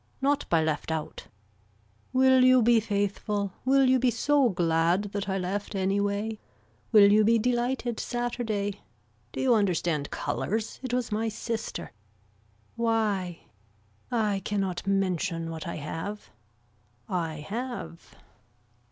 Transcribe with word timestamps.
Not 0.19 0.49
by 0.49 0.63
left 0.63 0.89
out. 0.89 1.27
Will 2.11 2.43
you 2.43 2.63
be 2.63 2.79
faithful, 2.79 3.53
will 3.65 3.85
you 3.87 3.99
be 3.99 4.09
so 4.09 4.49
glad 4.49 5.03
that 5.11 5.29
I 5.29 5.37
left 5.37 5.75
any 5.75 5.99
way. 6.01 6.39
Will 6.91 7.11
you 7.11 7.23
be 7.23 7.37
delighted 7.37 7.99
Saturday. 7.99 8.81
Do 9.31 9.39
you 9.41 9.53
understand 9.53 10.09
colors. 10.09 10.79
It 10.81 10.91
was 10.91 11.11
my 11.11 11.29
sister. 11.29 11.91
Why. 12.75 13.41
I 14.09 14.41
cannot 14.43 14.87
mention 14.87 15.51
what 15.51 15.67
I 15.67 15.75
have. 15.75 16.31
I 17.07 17.35
have. 17.41 18.15